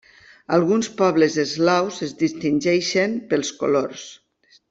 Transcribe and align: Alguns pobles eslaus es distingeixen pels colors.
Alguns 0.55 0.87
pobles 1.01 1.35
eslaus 1.43 2.01
es 2.09 2.15
distingeixen 2.23 3.15
pels 3.35 3.55
colors. 3.61 4.09